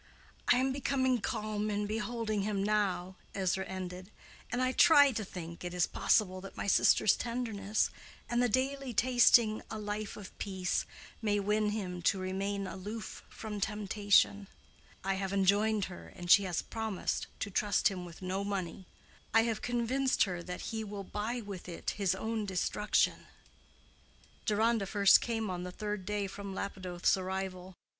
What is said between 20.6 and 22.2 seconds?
he will buy with it his